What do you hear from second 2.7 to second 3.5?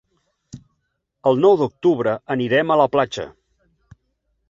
a la platja.